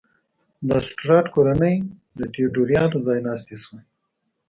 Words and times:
د 0.67 0.69
سټورات 0.87 1.25
کورنۍ 1.35 1.75
د 2.17 2.19
تیودوریانو 2.33 2.97
ځایناستې 3.07 3.55
شوه. 3.63 3.79